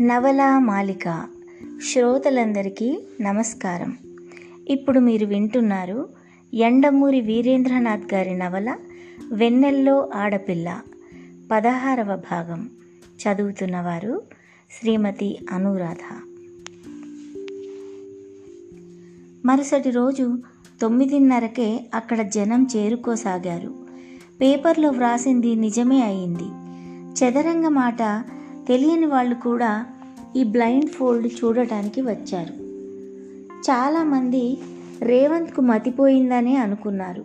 [0.00, 1.26] నవలా మాలిక
[1.92, 3.98] శ్రోతలందరికీ నమస్కారం.
[4.68, 6.08] ఇప్పుడు మీరు వింటున్నారు
[6.54, 8.76] ఎండమూరి వీరేంద్రనాథ్ గారి నవల
[9.32, 10.80] వెన్నెల్లో ఆడపిల్ల
[11.50, 12.70] పదహారవ భాగం.
[13.04, 14.22] చదువుతున్నవారు
[14.80, 16.14] శ్రీమతి అనురాధ.
[19.46, 20.38] మరుసటి రోజు
[20.82, 23.74] తొమ్మిదిన్నరకే అక్కడ జనం చేరుకోసాగారు.
[24.40, 26.48] పేపర్లో వ్రాసింది నిజమే అయింది.
[27.14, 28.24] చదరంగ మాట
[28.68, 29.86] తెలియని వాళ్ళు కూడా
[30.36, 32.52] ఈ బ్లైండ్ ఫోల్డ్ చూడటానికి వచ్చారు.
[33.58, 34.58] చాలామంది
[35.02, 37.24] రేవంత్కు మతిపోయిందనే అనుకున్నారు.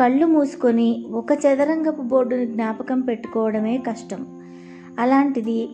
[0.00, 4.42] కళ్ళు మూసుకొని ఒక చదరంగపు బోర్డుని జ్ఞాపకం పెట్టుకోవడమే కష్టం.
[4.98, 5.68] అలాంటిది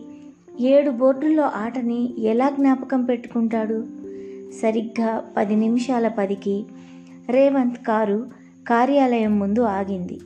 [0.59, 3.85] ఏడు బోర్డుల్లో ఆటని ఎలా జ్ఞాపకం పెట్టుకుంటాడు?
[4.61, 6.65] సరిగ్గా పది నిమిషాల పదికి
[7.29, 8.27] రేవంత్ కారు
[8.67, 10.19] కార్యాలయం ముందు ఆగింది.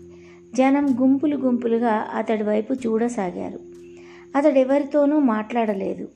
[0.58, 3.73] జనం గుంపులు గుంపులుగా అతడి వైపు చూడసాగారు.
[4.36, 6.08] అతడెవరితోనూ మాట్లాడలేదు.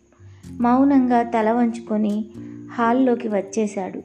[0.51, 2.25] మౌనంగా తల వంచుకొని
[2.71, 4.01] హాల్లోకి వచ్చేశాడు.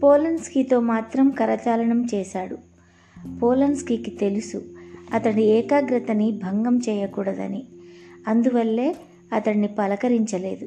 [0.00, 2.56] పోలన్స్కీతో మాత్రం కరచాలనం చేశాడు.
[3.42, 4.62] పోలన్స్కీకి తెలుసు
[5.12, 7.62] అతడి ఏకాగ్రతని భంగం చేయకూడదని.
[8.28, 8.96] అందువల్లే
[9.32, 10.66] అతడిని పలకరించలేదు.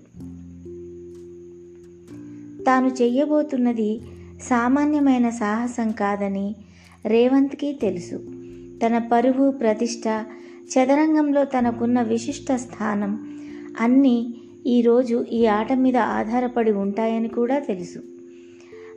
[2.63, 4.01] తాను చెయ్యబోతున్నది
[4.41, 6.55] సామాన్యమైన సాహసం కాదని
[7.05, 8.15] రేవంత్కి తెలుసు.
[8.85, 10.25] తన పరువు ప్రతిష్ట
[10.67, 13.29] చదరంగంలో తనకున్న విశిష్ట స్థానం.
[13.81, 14.33] అన్నీ
[14.67, 17.99] ఈరోజు ఈ ఆట మీద ఆధారపడి ఉంటాయని కూడా తెలుసు.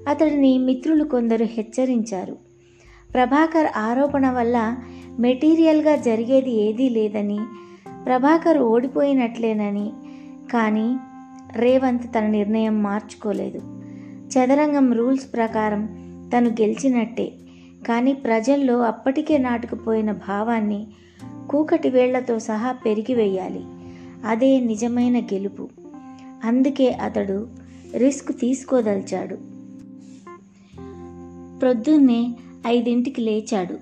[0.09, 2.37] అతడిని మిత్రులు కొందరు హెచ్చరించారు.
[3.15, 4.77] ప్రభాకర్ ఆరోపణ వల్ల
[5.19, 7.39] మెటీరియల్గా జరిగేది ఏదీ లేదని
[8.07, 9.93] ప్రభాకర్ ఓడిపోయినట్లేనని
[10.53, 10.97] కానీ
[11.53, 13.59] రేవంత్ తన నిర్ణయం మార్చుకోలేదు.
[14.29, 15.87] చదరంగం రూల్స్ ప్రకారం
[16.37, 17.33] తను గెలిచినట్టే.
[17.89, 20.87] కానీ ప్రజల్లో అప్పటికే నాటుకుపోయిన భావాన్ని
[21.51, 23.65] కూకటి వేళ్ళతో సహా పెరిగివేయాలి
[24.25, 25.69] అదే నిజమైన గెలుపు.
[26.45, 27.49] అందుకే అతడు
[27.97, 29.35] రిస్క్ తీసుకోదలిచాడు.
[31.59, 32.37] ప్రొద్దున్నే
[32.67, 33.79] ఐదింటికి లేచాడు.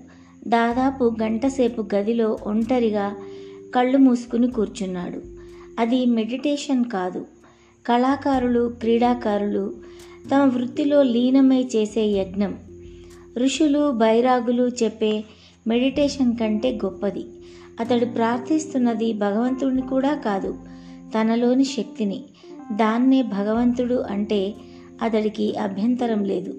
[0.48, 3.16] దాదాపు గంటసేపు గదిలో ఒంటరిగా
[3.74, 5.22] కళ్ళు మూసుకుని కూర్చున్నాడు.
[5.78, 7.26] అది మెడిటేషన్ కాదు.
[7.86, 9.74] కళాకారులు క్రీడాకారులు
[10.34, 12.58] తమ వృత్తిలో లీనమై చేసే యజ్ఞం.
[13.38, 15.24] ఋషులు బైరాగులు చెప్పే
[15.66, 17.26] మెడిటేషన్ కంటే గొప్పది.
[17.80, 20.58] అతడు ప్రార్థిస్తున్నది భగవంతుడిని కూడా కాదు
[21.14, 22.24] తనలోని శక్తిని.
[22.72, 24.54] దాన్నే భగవంతుడు అంటే
[25.02, 26.54] అతడికి అభ్యంతరం లేదు.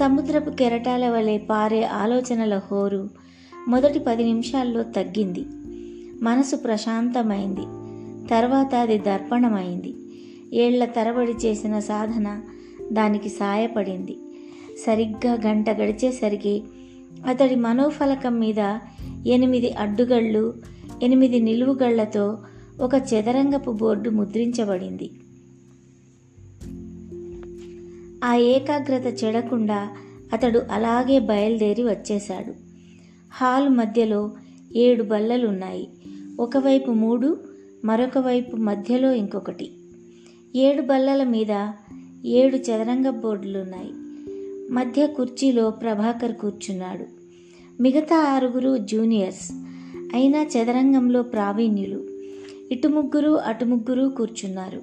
[0.00, 3.10] సముద్రపు కెరటాల వలె పారే ఆలోచనల హోరు
[3.68, 5.44] మొదటి పది నిమిషాల్లో తగ్గింది.
[6.22, 7.62] మనసు ప్రశాంతమైంది.
[8.28, 9.94] తర్వాత అది దర్పణమైంది.
[10.52, 12.40] ఏళ్ళ తరబడి చేసిన సాధన
[12.92, 14.16] దానికి సాయపడింది.
[14.78, 16.62] సరిగ్గా గంట గడిచేసరికి
[17.26, 18.78] అతడి మనోఫలకం మీద
[19.26, 20.54] ఎనిమిది అడ్డుగళ్ళు
[21.02, 22.38] ఎనిమిది నిలువుగళ్ళతో
[22.80, 25.10] ఒక చదరంగపు బోర్డు ముద్రించబడింది.
[28.24, 29.96] ఆ ఏకాగ్రత చెడకుండా
[30.32, 32.54] అతడు అలాగే బయలుదేరి వచ్చేశాడు.
[33.32, 34.30] హాల్ మధ్యలో
[34.76, 35.88] ఏడు బల్లలున్నాయి.
[36.40, 37.40] ఒకవైపు మూడు
[37.84, 39.72] మరొక వైపు మధ్యలో ఇంకొకటి.
[40.56, 41.72] ఏడు బల్లల మీద
[42.24, 44.03] ఏడు చదరంగ బోర్డులున్నాయి.
[44.70, 47.04] మధ్య కుర్చీలో ప్రభాకర్ కూర్చున్నాడు.
[47.82, 49.52] మిగతా ఆరుగురు జూనియర్స్
[50.14, 52.04] అయినా చదరంగంలో ప్రావీణ్యులు.
[52.72, 54.82] ఇటు ముగ్గురు అటు ముగ్గురు కూర్చున్నారు.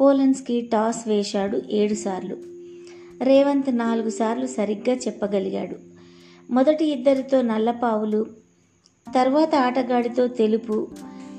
[0.00, 2.36] పోలన్స్కి టాస్ వేశాడు ఏడుసార్లు
[3.22, 5.76] రేవంత్ నాలుగు సార్లు సరిగ్గా చెప్పగలిగాడు.
[6.52, 8.26] మొదటి ఇద్దరితో నల్లపావులు
[9.14, 10.88] తర్వాత ఆటగాడితో తెలుపు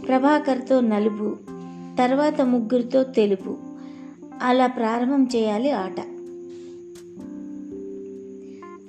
[0.07, 1.37] ప్రభాకర్తో నలుపు
[1.99, 3.57] తర్వాత ముగ్గురితో తెలుపు.
[4.41, 6.20] అలా ప్రారంభం చేయాలి ఆట.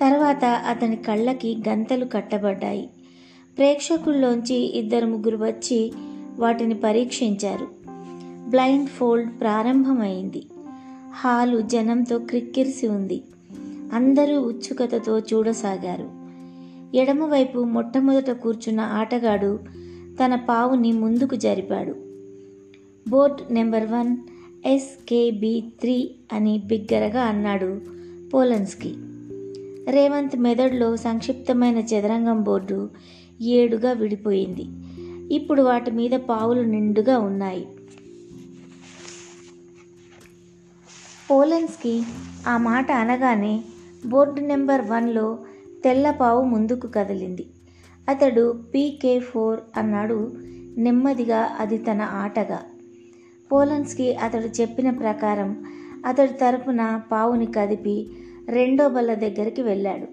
[0.00, 2.90] తర్వాత అతని కళ్ళకి గంతలు కట్టబడ్డాయి.
[3.58, 5.92] ప్రేక్షకుల్లోంచి ఇద్దరు ముగ్గురు వచ్చి
[6.38, 7.68] వాటిని పరీక్షించారు.
[8.50, 10.42] బ్లైండ్ ఫోల్డ్ ప్రారంభమైంది.
[11.10, 13.22] హాలు జనంతో క్రిక్కిరిసి ఉంది.
[13.92, 16.10] అందరూ ఉత్సుకతతో చూడసాగారు.
[16.96, 19.58] ఎడమవైపు మొట్టమొదట కూర్చున్న ఆటగాడు
[20.24, 21.94] తన పావుని ముందుకు జరిపాడు.
[23.10, 24.16] Board number one
[24.66, 27.80] SKB three అని బిగ్గరగా అన్నాడు
[28.34, 28.94] పోలన్స్కి.
[29.88, 32.90] రేవంత్ మెదడులో సంక్షిప్తమైన చదరంగం బోర్డు
[33.40, 34.64] ఏడుగా విడిపోయింది.
[35.34, 37.66] ఇప్పుడు వాటి మీద పావులు నిండుగా ఉన్నాయి.
[41.30, 42.02] పోలన్స్కి
[42.48, 43.64] ఆ మాట అనగానే
[44.06, 45.38] బోర్డు నెంబర్ వన్లో
[45.84, 47.46] తెల్ల పావు ముందుకు కదిలింది.
[48.08, 50.32] అతడు పీకే ఫోర్ అన్నాడు
[50.78, 52.58] నెమ్మదిగా అది తన ఆటగా.
[53.52, 55.64] పోలన్స్కి అతడు చెప్పిన ప్రకారం
[56.06, 58.10] అతడి తరపున పావుని కదిపి
[58.48, 60.06] రెండో బల్ల దగ్గరికి వెళ్ళాడు.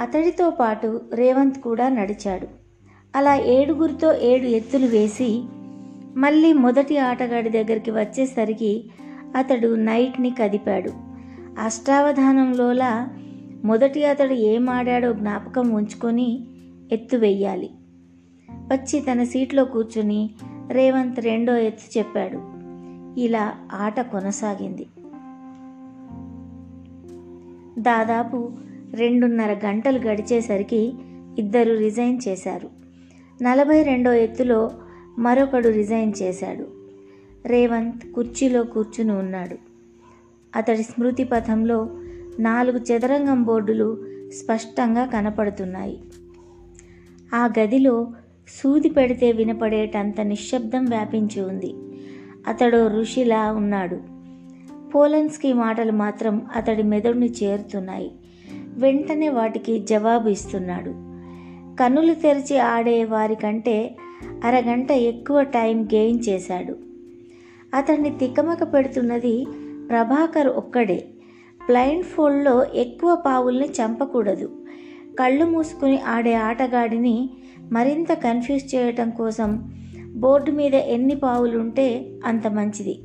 [0.00, 2.48] అతడితో పాటు రేవంత్ కూడా నడిచాడు.
[3.16, 5.44] అలా ఏడుగురితో ఏడు ఎత్తులు వేసి
[6.16, 8.90] మళ్ళీ మొదటి ఆటగాడి దగ్గరికి వచ్చేసరికి
[9.36, 10.90] అతడు నైట్ని కదిపాడు.
[11.58, 13.08] అష్టావధానంలోలా
[13.64, 16.46] మొదటి అతడు ఏం ఆడాడో జ్ఞాపకం ఉంచుకొని
[16.92, 17.70] ఎత్తు వెయ్యాలి.
[18.50, 20.30] వచ్చి తన సీట్లో కూర్చుని
[20.70, 22.40] రేవంత్ రెండో ఎత్తు చెప్పాడు.
[23.20, 24.86] ఇలా ఆట కొనసాగింది.
[27.78, 28.52] దాదాపు
[28.94, 30.92] రెండున్నర గంటలు గడిచేసరికి
[31.38, 32.70] ఇద్దరు రిజైన్ చేశారు.
[33.42, 34.70] నలభై రెండో ఎత్తులో
[35.18, 36.66] మరొకడు రిజైన్ చేశాడు.
[37.46, 39.56] రేవంత్ కుర్చీలో కూర్చుని ఉన్నాడు.
[40.56, 41.90] అతడి స్మృతి పథంలో
[42.40, 45.98] నాలుగు చదరంగం బోర్డులు స్పష్టంగా కనపడుతున్నాయి.
[47.34, 48.06] ఆ గదిలో
[48.62, 51.74] సూది పెడితే వినపడేటంత నిశ్శబ్దం వ్యాపించి ఉంది.
[52.46, 54.09] అతడు ఋషిలా ఉన్నాడు.
[54.94, 58.10] పోలన్స్కీ మాటలు మాత్రం అతడి మెదడుని చేరుతున్నాయి.
[58.68, 60.90] వెంటనే వాటికి జవాబు ఇస్తున్నాడు
[61.76, 63.96] కన్నులు తెరిచి ఆడే వారికంటే
[64.44, 66.76] అరగంట ఎక్కువ టైం గెయిన్ చేశాడు.
[67.74, 69.46] అతన్ని తిక్కమక పెడుతున్నది
[69.88, 71.04] ప్రభాకర్ ఒక్కడే.
[71.66, 74.50] బ్లైండ్ ఫోల్డ్లో ఎక్కువ పావుల్ని చంపకూడదు.
[75.20, 77.30] కళ్ళు మూసుకుని ఆడే ఆటగాడిని
[77.72, 79.72] మరింత కన్ఫ్యూజ్ చేయటం కోసం
[80.14, 83.00] బోర్డు మీద ఎన్ని పావులుంటే అంత మంచిది.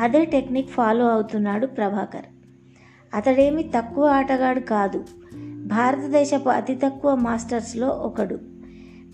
[0.00, 2.24] అదే టెక్నిక్ ఫాలో అవుతున్నాడు ప్రభాకర్.
[3.14, 5.04] అతడేమి తక్కువ ఆటగాడు కాదు.
[5.66, 8.38] భారతదేశపు అతి తక్కువ మాస్టర్స్లో ఒకడు.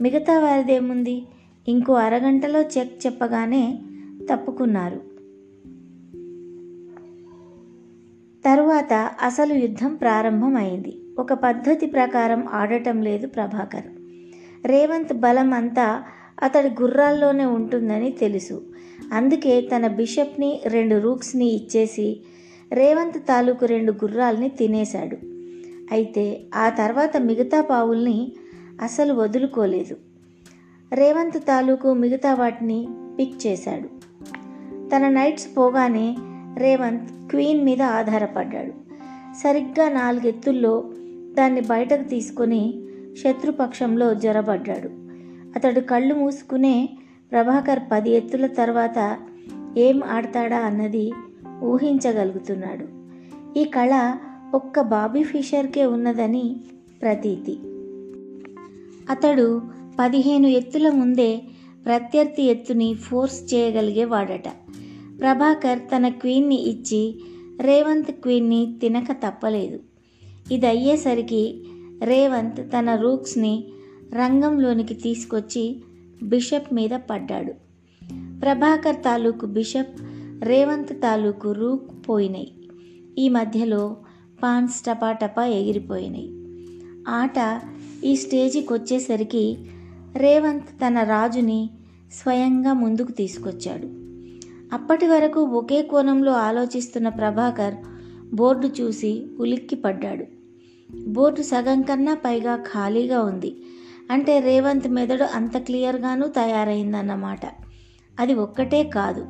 [0.01, 1.27] మిగతా వారిదేముంది?
[1.69, 3.79] ఇంకో అరగంటలో చెక్ చెప్పగానే
[4.33, 5.11] తప్పుకున్నారు.
[8.45, 11.01] తరువాత అసలు యుద్ధం ప్రారంభమైంది.
[11.19, 13.87] ఒక పద్ధతి ప్రకారం ఆడటం లేదు ప్రభాకర్.
[14.65, 16.03] రేవంత్ బలం అంతా
[16.43, 18.63] అతడి గుర్రాల్లోనే ఉంటుందని తెలుసు.
[19.13, 22.21] అందుకే తన బిషప్ని రెండు రూక్స్ని ఇచ్చేసి
[22.73, 25.17] రేవంత్ తాలూకు రెండు గుర్రాల్ని తినేశాడు.
[25.93, 28.33] అయితే ఆ తర్వాత మిగతా పావుల్ని
[28.83, 29.97] అసలు వదులుకోలేదు.
[30.93, 32.89] రేవంత్ తాలూకు మిగతా వాటిని
[33.19, 33.89] పిక్ చేశాడు.
[34.97, 36.17] తన నైట్స్ పోగానే
[36.59, 38.71] రేవంత్ క్వీన్ మీద ఆధారపడ్డాడు.
[39.43, 40.91] సరిగ్గా నాలుగెత్తుల్లో
[41.39, 42.83] దాన్ని బయటకు తీసుకొని
[43.25, 44.91] శత్రుపక్షంలో జొరబడ్డాడు.
[45.57, 46.89] అతడు కళ్ళు మూసుకునే
[47.33, 49.19] ప్రభాకర్ పది ఎత్తుల తర్వాత
[49.79, 51.13] ఏం ఆడతాడా అన్నది
[51.65, 52.87] ఊహించగలుగుతున్నాడు.
[53.59, 54.17] ఈ కళ
[54.55, 56.57] ఒక్క బాబీ ఫిషర్కే ఉన్నదని
[57.03, 57.59] ప్రతీతి.
[59.11, 59.63] అతడు
[59.99, 61.41] పదిహేను ఎత్తుల ముందే
[61.87, 64.49] ప్రత్యర్థి ఎత్తుని ఫోర్స్ చేయగలిగేవాడట
[65.21, 67.21] ప్రభాకర్ తన క్వీన్ని ఇచ్చి
[67.61, 69.79] రేవంత్ క్వీన్ని తినక తప్పలేదు.
[70.53, 71.65] ఇది అయ్యేసరికి
[72.05, 73.65] రేవంత్ తన రూక్స్ని
[74.15, 75.83] రంగంలోనికి తీసుకొచ్చి
[76.23, 77.53] బిషప్ మీద పడ్డాడు.
[78.41, 80.01] ప్రభాకర్ తాలూకు బిషప్
[80.43, 82.53] రేవంత్ తాలూకు రూక్ పోయినాయి
[83.19, 83.97] ఈ మధ్యలో
[84.43, 86.31] పాన్స్ టపాటపా ఎగిరిపోయినాయి
[87.09, 87.61] ఆట
[88.05, 89.59] ఈ స్టేజికి వచ్చేసరికి
[90.17, 91.71] రేవంత్ తన రాజుని
[92.13, 93.89] స్వయంగా ముందుకు తీసుకొచ్చాడు.
[94.75, 97.75] అప్పటి వరకు ఒకే కోణంలో ఆలోచిస్తున్న ప్రభాకర్
[98.35, 100.25] బోర్డు చూసి ఉలిక్కి పడ్డాడు
[101.07, 103.57] బోర్డు సగం కన్నా పైగా ఖాళీగా ఉంది.
[104.11, 107.41] అంటే రేవంత్ మెదడు అంత క్లియర్గాను తయారైందన్నమాట.
[108.21, 109.27] అది ఒక్కటే కాదు.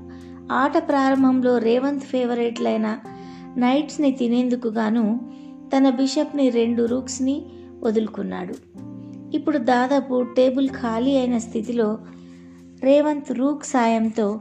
[0.52, 2.98] ఆట ప్రారంభంలో రేవంత్ ఫేవరెట్లైన
[3.56, 5.32] నైట్స్ని తినేందుకు గాను
[5.76, 7.46] తన బిషప్ని రెండు రూక్స్ని
[7.82, 8.54] వదులుకున్నాడు.
[9.36, 11.98] ఇప్పుడు దాదాపు టేబుల్ ఖాళీ అయిన స్థితిలో
[12.82, 14.40] రేవంత్ రూక్ సాయంతో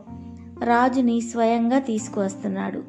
[0.64, 2.80] రాజుని స్వయంగా తీసుకువస్తున్నాడు.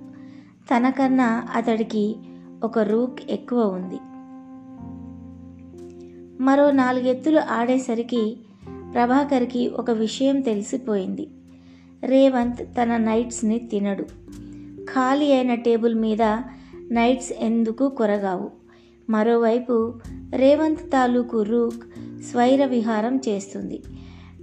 [0.74, 2.16] తనకన్నా అతడికి
[2.64, 3.98] ఒక రూక్ ఎక్కువ ఉంది.
[6.40, 8.36] మరో నాలుగెత్తులు ఆడేసరికి
[8.94, 11.28] ప్రభాకర్కి ఒక విషయం తెలిసిపోయింది.
[12.04, 14.02] రేవంత్ తన నైట్స్ని తినడు.
[14.84, 16.22] ఖాళీ అయిన టేబుల్ మీద
[16.92, 18.50] నైట్స్ ఎందుకు కొరగావు?
[19.10, 19.94] మరోవైపు
[20.36, 21.84] రేవంత్ తాలూకు రూక్
[22.22, 23.82] స్వైర విహారం చేస్తుంది.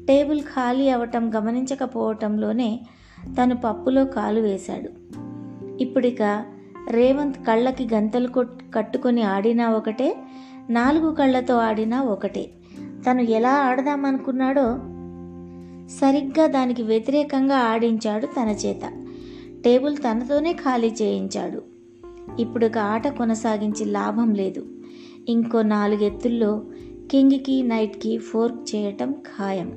[0.08, 2.80] టేబుల్ ఖాళీ అవటం గమనించకపోవటంలోనే
[3.28, 4.90] తను పప్పులో కాలు వేశాడు.
[5.84, 6.46] ఇప్పుడిక
[6.90, 8.30] రేవంత్ కళ్ళకి గంతలు
[8.74, 10.18] కట్టుకొని ఆడినా ఒకటే
[10.70, 12.50] నాలుగు కళ్ళతో ఆడినా ఒకటే.
[12.78, 14.80] తను ఎలా ఆడదామనుకున్నాడో
[15.88, 19.06] సరిగ్గా దానికి వ్యతిరేకంగా ఆడించాడు తన చేత.
[19.66, 21.64] టేబుల్ తనతోనే ఖాళీ చేయించాడు.
[22.40, 24.66] ఇప్పుడు ఆట కొనసాగించి లాభం లేదు.
[25.30, 26.64] ఇంకో నాలుగెత్తుల్లో
[27.12, 29.72] కింగ్కి నైట్కి ఫోర్క్ చేయటం ఖాయం.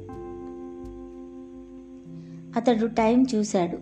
[2.57, 3.79] అతడు టైం చూశాడు.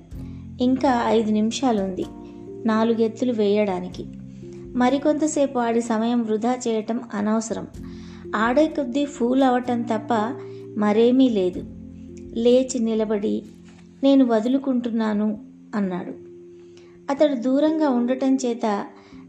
[0.62, 2.04] ఇంకా ఐదు నిమిషాలుంది.
[2.66, 4.06] నాలుగెత్తులు వేయడానికి.
[4.76, 7.66] మరికొంతసేపు ఆడి సమయం వృధా చేయటం అనవసరం.
[8.36, 10.08] ఆడే కొద్దీ ఫూల్ అవటం తప్ప
[10.78, 11.64] మరేమీ లేదు.
[12.38, 13.42] లేచి నిలబడి
[14.02, 15.44] నేను వదులుకుంటున్నాను
[15.74, 16.14] అన్నాడు.
[17.10, 18.86] అతడు దూరంగా ఉండటం చేత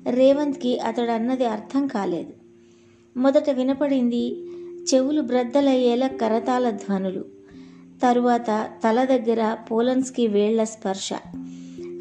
[0.09, 2.33] రేవంత్కి అతడు అన్నది అర్థం కాలేదు.
[3.19, 4.43] మొదట వినపడింది
[4.93, 7.25] చెవులు బ్రద్దలయ్యేలా కరతాల ధ్వనులు.
[8.03, 11.09] తరువాత తల దగ్గర పోలన్స్కి వేళ్ళ స్పర్శ.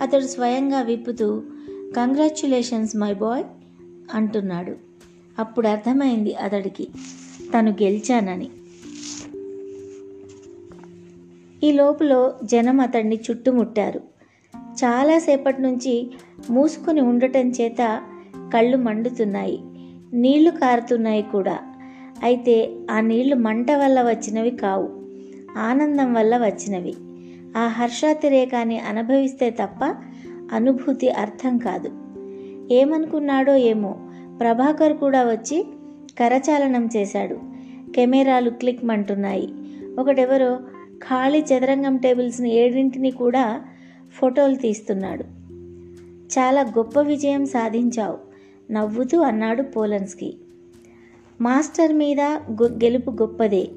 [0.00, 1.42] అతడు స్వయంగా విప్పుతూ
[1.96, 3.44] కంగ్రాచ్యులేషన్స్ మై బాయ్
[4.14, 4.72] అంటున్నాడు.
[5.38, 6.88] అప్పుడు అర్థమైంది అతడికి
[7.54, 8.48] తను గెలిచానని.
[11.64, 14.00] ఈ లోపల జనం అతడిని చుట్టుముట్టారు.
[14.56, 16.10] చాలాసేపటి నుంచి
[16.50, 18.02] మూసుకొని ఉండటం చేత
[18.54, 19.58] కళ్ళు మండుతున్నాయి
[20.12, 21.58] నీళ్ళు కారుతున్నాయి కూడా.
[22.22, 24.88] అయితే ఆ నీళ్ళు మంట వల్ల వచ్చినవి కావు
[25.58, 26.94] ఆనందం వల్ల వచ్చినవి.
[27.56, 29.94] ఆ హర్షాతిరేకాన్ని అనుభవిస్తే తప్ప
[30.52, 31.90] అనుభూతి అర్థం కాదు.
[32.72, 33.96] ఏమనుకున్నాడో ఏమో.
[34.40, 35.66] ప్రభాకర్ కూడా వచ్చి
[36.18, 37.38] కరచాలనం చేశాడు.
[37.94, 39.48] కెమెరాలు క్లిక్ మంటున్నాయి.
[39.98, 40.58] ఒకడెవరో
[40.98, 43.62] ఖాళీ చదరంగం టేబుల్స్ని ఏడింటిని కూడా
[44.12, 45.24] ఫోటోలు తీస్తున్నాడు.
[46.38, 48.18] చాలా గొప్ప విజయం సాధించావు.
[48.72, 50.34] నవ్వుతూ అన్నాడు పోలన్స్కి.
[51.40, 53.68] మాస్టర్ మీద గొ- గెలుపు గొప్పదే.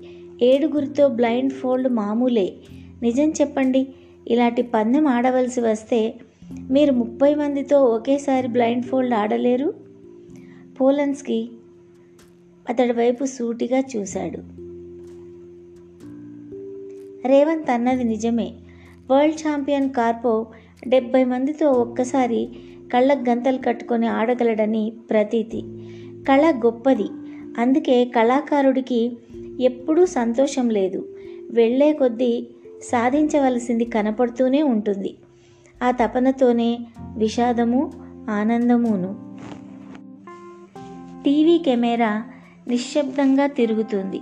[0.42, 2.54] ఏడుగురితో బ్లైండ్ ఫోల్డ్ మామూలే.
[3.02, 3.88] నిజం చెప్పండి.
[4.28, 6.16] ఇలాంటి పందెం ఆడవలసి వస్తే
[6.72, 9.74] మీరు ముప్పై మందితో ఒకేసారి బ్లైండ్ ఫోల్డ్ ఆడలేరు?
[10.82, 11.50] పోలన్స్కి
[12.70, 14.62] అతడి వైపు సూటిగా చూశాడు.
[17.28, 18.54] రేవంత్ అన్నది నిజమే.
[19.12, 20.48] వరల్డ్ ఛాంపియన్ కార్పో
[20.88, 22.50] డెబ్బై మందితో ఒక్కసారి
[22.94, 25.64] కళ్ళకు గంతలు కట్టుకొని ఆడగలడని ప్రతీతి.
[26.28, 27.06] కళ గొప్పది.
[27.58, 29.18] అందుకే కళాకారుడికి
[29.60, 31.08] ఎప్పుడూ సంతోషం లేదు.
[31.52, 32.48] వెళ్ళే కొద్దీ
[32.84, 35.16] సాధించవలసింది కనపడుతూనే ఉంటుంది.
[35.82, 36.80] ఆ తపనతోనే
[37.18, 37.92] విషాదము
[38.30, 39.38] ఆనందమును.
[41.24, 42.24] టీవీ కెమెరా
[42.68, 44.22] నిశ్శబ్దంగా తిరుగుతుంది.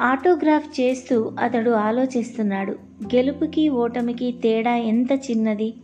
[0.00, 2.72] ఆటోగ్రాఫ్ చేస్తూ అతడు ఆలోచిస్తున్నాడు
[3.14, 5.74] గెలుపుకి ఓటమికి తేడా ఎంత చిన్నది?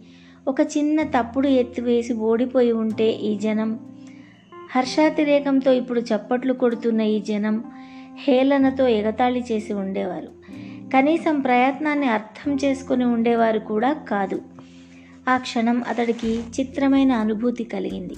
[0.48, 3.78] ఒక చిన్న తప్పుడు ఎత్తివేసి ఓడిపోయి ఉంటే ఈ జనం
[4.76, 7.64] హర్షాతిరేకంతో ఇప్పుడు చప్పట్లు కొడుతున్న ఈ జనం
[8.18, 10.28] హేళనతో ఎగతాళి చేసి ఉండేవారు.
[10.90, 14.42] కనీసం ప్రయత్నాన్ని అర్థం చేసుకుని ఉండేవారు కూడా కాదు.
[15.28, 18.14] ఆ క్షణం అతడికి చిత్రమైన అనుభూతి కలిగింది.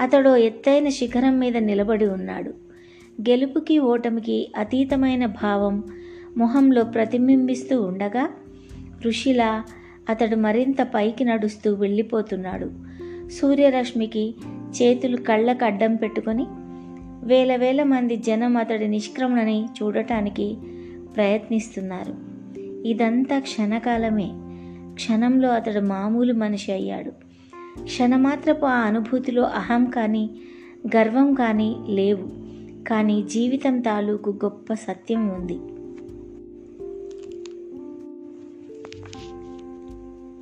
[0.00, 2.50] అతడు ఎత్తైన శిఖరం మీద నిలబడి ఉన్నాడు.
[3.20, 5.84] గెలుపుకి ఓటమికి అతీతమైన భావం
[6.36, 8.30] మొహంలో ప్రతిబింబిస్తూ ఉండగా
[9.06, 9.64] ఋషిలా
[10.08, 12.70] అతడు మరింత పైకి నడుస్తూ వెళ్ళిపోతున్నాడు.
[13.28, 14.34] సూర్యరశ్మికి
[14.82, 16.46] చేతులు కళ్ళకు అడ్డం పెట్టుకొని
[17.26, 20.56] వేల వేల మంది జనం అతడి నిష్క్రమణని చూడటానికి
[21.16, 22.14] ప్రయత్నిస్తున్నారు.
[22.88, 24.30] ఇదంతా క్షణకాలమే.
[24.96, 27.10] క్షణంలో అతడు మామూలు మనిషి అయ్యాడు.
[27.82, 30.30] క్షణమాత్రపు ఆ అనుభూతిలో అహం కానీ
[30.96, 32.28] గర్వం కానీ లేవు.
[32.88, 35.58] కానీ జీవితం తాలూకు గొప్ప సత్యం ఉంది.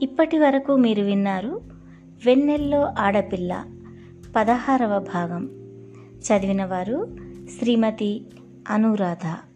[0.04, 1.60] ఇప్పటి వరకు మీరు విన్నారు
[2.26, 3.64] వెన్నెల్లో ఆడపిల్ల
[4.36, 5.50] పదహారవ భాగం.
[6.26, 7.16] చదివినవారు
[7.58, 8.26] శ్రీమతి
[8.68, 9.53] అనురాధ.